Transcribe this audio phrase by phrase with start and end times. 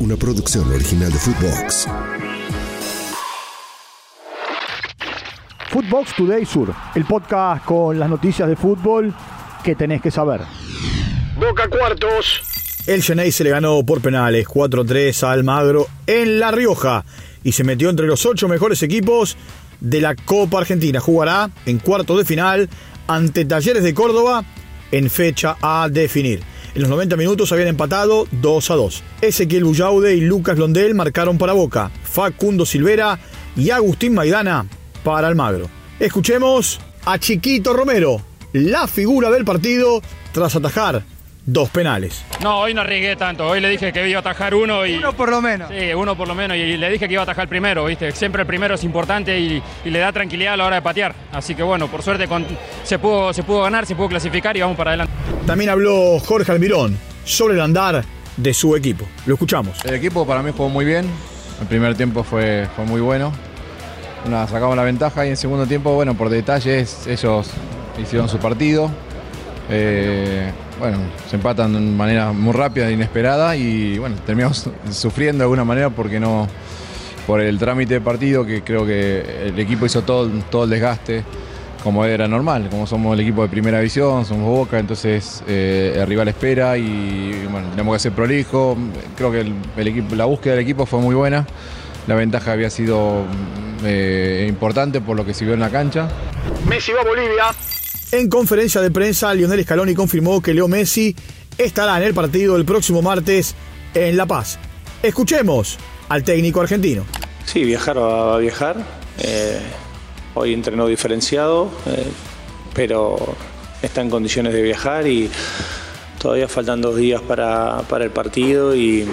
[0.00, 1.86] una producción original de Footbox.
[5.70, 9.14] Footbox Today Sur, el podcast con las noticias de fútbol
[9.64, 10.40] que tenés que saber.
[11.38, 12.42] Boca Cuartos.
[12.86, 17.04] El Genei se le ganó por penales 4-3 a Almagro en La Rioja
[17.44, 19.36] y se metió entre los ocho mejores equipos
[19.80, 21.00] de la Copa Argentina.
[21.00, 22.68] Jugará en cuartos de final
[23.06, 24.44] ante Talleres de Córdoba
[24.90, 26.42] en fecha a definir.
[26.78, 29.02] En los 90 minutos habían empatado 2 a 2.
[29.20, 31.90] Ezequiel Bullaude y Lucas Londel marcaron para Boca.
[32.04, 33.18] Facundo Silvera
[33.56, 34.64] y Agustín Maidana
[35.02, 35.68] para Almagro.
[35.98, 38.22] Escuchemos a Chiquito Romero,
[38.52, 40.00] la figura del partido
[40.30, 41.02] tras atajar
[41.50, 42.22] dos penales.
[42.42, 43.46] No, hoy no arriesgué tanto.
[43.48, 44.96] Hoy le dije que iba a atajar uno y.
[44.96, 45.70] Uno por lo menos.
[45.70, 46.56] Sí, uno por lo menos.
[46.58, 48.12] Y le dije que iba a atajar el primero, ¿viste?
[48.12, 51.14] Siempre el primero es importante y, y le da tranquilidad a la hora de patear.
[51.32, 52.44] Así que bueno, por suerte con-
[52.84, 55.12] se, pudo, se pudo ganar, se pudo clasificar y vamos para adelante.
[55.46, 58.04] También habló Jorge Almirón sobre el andar
[58.36, 59.06] de su equipo.
[59.24, 59.82] Lo escuchamos.
[59.86, 61.06] El equipo para mí jugó muy bien.
[61.62, 63.32] El primer tiempo fue, fue muy bueno.
[64.26, 67.48] Una, sacamos la ventaja y en segundo tiempo, bueno, por detalles, ellos
[68.00, 68.90] hicieron su partido.
[69.70, 70.98] Eh, bueno,
[71.28, 75.90] se empatan de manera muy rápida e inesperada y bueno, terminamos sufriendo de alguna manera
[75.90, 76.48] porque no,
[77.26, 81.24] por el trámite de partido que creo que el equipo hizo todo, todo el desgaste
[81.82, 86.06] como era normal, como somos el equipo de primera división, somos Boca, entonces eh, el
[86.06, 88.76] rival espera y bueno, tenemos que ser prolijo.
[89.16, 89.52] Creo que
[90.16, 91.46] la búsqueda del equipo fue muy buena,
[92.06, 93.24] la ventaja había sido
[93.84, 96.08] eh, importante por lo que se vio en la cancha.
[96.68, 97.77] Messi va a Bolivia.
[98.10, 101.14] En conferencia de prensa, Lionel Scaloni confirmó que Leo Messi
[101.58, 103.54] estará en el partido el próximo martes
[103.92, 104.58] en La Paz.
[105.02, 105.76] Escuchemos
[106.08, 107.04] al técnico argentino.
[107.44, 108.76] Sí, viajar va a viajar.
[109.18, 109.60] Eh,
[110.32, 112.06] hoy entrenó diferenciado, eh,
[112.72, 113.36] pero
[113.82, 115.28] está en condiciones de viajar y
[116.18, 119.06] todavía faltan dos días para, para el partido y,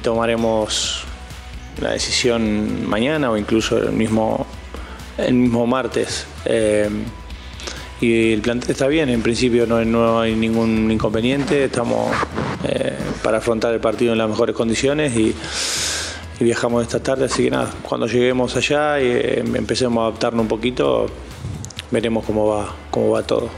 [0.00, 1.02] tomaremos
[1.82, 4.46] la decisión mañana o incluso el mismo,
[5.18, 6.26] el mismo martes.
[6.44, 6.88] Eh,
[8.00, 12.14] y el plantel está bien, en principio no, hay ningún inconveniente, estamos
[12.64, 15.34] eh, para afrontar el partido en las mejores condiciones y,
[16.40, 20.42] y viajamos esta tarde, así que nada, cuando lleguemos allá y eh, empecemos a adaptarnos
[20.42, 21.06] un poquito,
[21.90, 23.50] veremos cómo va, cómo va todo.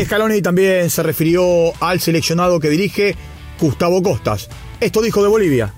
[0.00, 3.16] Scaloni también se refirió al seleccionado que dirige
[3.60, 4.48] Gustavo Costas.
[4.80, 5.72] Esto dijo de Bolivia.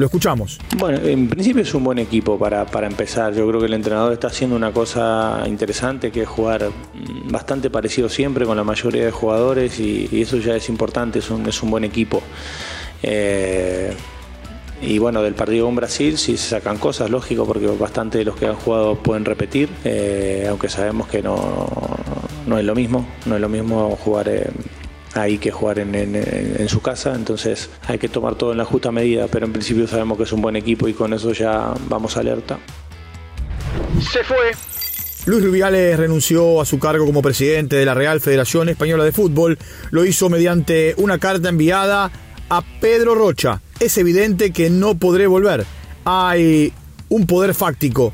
[0.00, 0.58] Lo escuchamos.
[0.78, 3.34] Bueno, en principio es un buen equipo para, para empezar.
[3.34, 6.70] Yo creo que el entrenador está haciendo una cosa interesante, que es jugar
[7.26, 11.28] bastante parecido siempre con la mayoría de jugadores y, y eso ya es importante, es
[11.28, 12.22] un, es un buen equipo.
[13.02, 13.92] Eh,
[14.80, 18.36] y bueno, del partido con Brasil sí se sacan cosas, lógico, porque bastante de los
[18.36, 21.68] que han jugado pueden repetir, eh, aunque sabemos que no,
[22.46, 24.48] no es lo mismo, no es lo mismo jugar eh,
[25.14, 28.64] ahí que jugar en, en- en su casa, entonces hay que tomar todo en la
[28.64, 31.74] justa medida, pero en principio sabemos que es un buen equipo y con eso ya
[31.88, 32.58] vamos alerta.
[34.00, 34.52] Se fue.
[35.26, 39.58] Luis Rubiales renunció a su cargo como presidente de la Real Federación Española de Fútbol.
[39.90, 42.10] Lo hizo mediante una carta enviada
[42.48, 43.60] a Pedro Rocha.
[43.80, 45.66] Es evidente que no podré volver.
[46.06, 46.72] Hay
[47.10, 48.12] un poder fáctico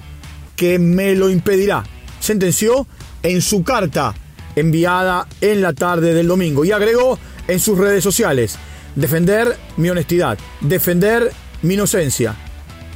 [0.56, 1.84] que me lo impedirá.
[2.18, 2.86] Sentenció
[3.22, 4.12] en su carta
[4.56, 8.58] enviada en la tarde del domingo y agregó en sus redes sociales,
[8.96, 11.30] defender mi honestidad, defender
[11.62, 12.34] mi inocencia.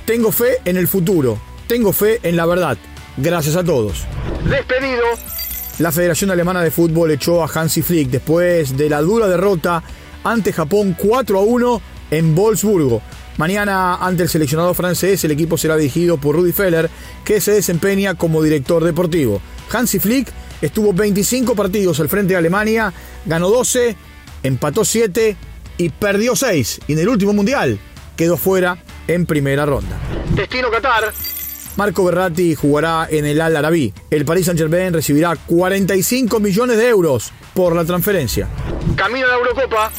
[0.05, 1.39] Tengo fe en el futuro,
[1.69, 2.77] tengo fe en la verdad.
[3.17, 4.05] Gracias a todos.
[4.49, 5.05] Despedido.
[5.79, 9.83] La Federación Alemana de Fútbol echó a Hansi Flick después de la dura derrota
[10.25, 13.03] ante Japón 4 a 1 en Wolfsburgo.
[13.39, 16.91] Mañana, ante el seleccionado francés, el equipo será dirigido por Rudi Feller,
[17.25, 19.41] que se desempeña como director deportivo.
[19.73, 20.29] Hansi Flick
[20.61, 22.93] estuvo 25 partidos al frente de Alemania,
[23.27, 23.97] ganó 12,
[24.43, 25.37] empató 7
[25.79, 26.81] y perdió 6.
[26.89, 27.79] Y en el último mundial
[28.17, 29.99] quedó fuera en primera ronda.
[30.35, 31.13] Destino Qatar.
[31.77, 33.95] Marco Berratti jugará en el Al Arabi.
[34.11, 38.49] El Paris Saint-Germain recibirá 45 millones de euros por la transferencia.
[38.97, 39.91] Camino a la Eurocopa.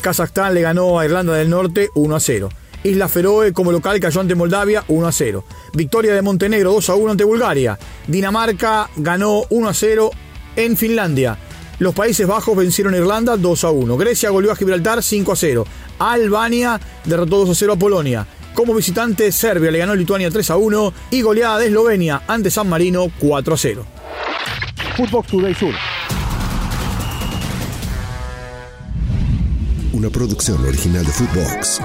[0.00, 2.50] Kazajstán le ganó a Irlanda del Norte 1 a 0.
[2.84, 5.44] Isla Feroe como local cayó ante Moldavia 1 a 0.
[5.72, 7.78] Victoria de Montenegro 2 a 1 ante Bulgaria.
[8.06, 10.10] Dinamarca ganó 1 a 0
[10.56, 11.38] en Finlandia.
[11.78, 13.96] Los Países Bajos vencieron a Irlanda 2 a 1.
[13.96, 15.66] Grecia goleó a Gibraltar 5 a 0.
[15.98, 18.26] Albania derrotó 2 a 0 a Polonia.
[18.52, 22.50] Como visitante, Serbia le ganó a Lituania 3 a 1 y goleada de Eslovenia ante
[22.50, 23.86] San Marino 4 a 0.
[24.96, 25.74] Footbox Today Sur.
[29.92, 31.80] Una producción original de Footbox.